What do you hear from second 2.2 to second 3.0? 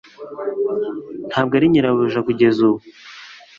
kugeza ubu